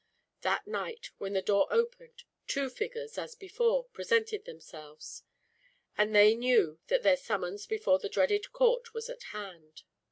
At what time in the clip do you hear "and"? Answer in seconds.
5.95-6.15